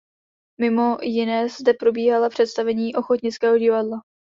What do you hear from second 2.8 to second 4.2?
ochotnického divadla.